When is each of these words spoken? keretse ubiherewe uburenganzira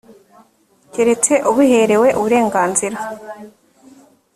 keretse 0.93 1.33
ubiherewe 1.51 2.07
uburenganzira 2.17 2.97